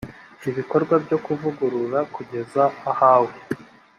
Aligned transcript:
ibikorwa 0.49 0.93
byo 1.05 1.17
kuvugurura 1.25 1.99
kugeza 2.13 2.63
ahawe 2.91 3.35